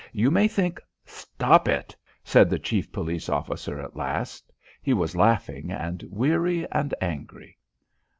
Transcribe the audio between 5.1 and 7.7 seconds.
laughing and weary and angry.